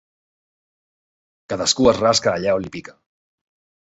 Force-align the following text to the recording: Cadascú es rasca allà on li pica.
Cadascú 1.53 1.91
es 1.91 1.99
rasca 2.01 2.33
allà 2.39 2.59
on 2.61 2.65
li 2.67 2.77
pica. 2.77 2.97